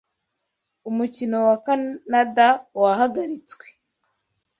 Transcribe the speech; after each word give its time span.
umukino 0.89 1.37
wa 1.47 1.57
Kanadawahagaritswe 1.65 3.65